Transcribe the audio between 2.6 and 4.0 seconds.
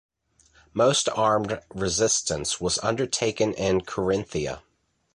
undertaken in